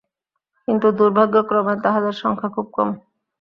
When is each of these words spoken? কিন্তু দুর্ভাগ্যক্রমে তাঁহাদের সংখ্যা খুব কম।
কিন্তু 0.67 0.87
দুর্ভাগ্যক্রমে 0.97 1.75
তাঁহাদের 1.83 2.15
সংখ্যা 2.21 2.49
খুব 2.55 2.67
কম। 2.73 2.89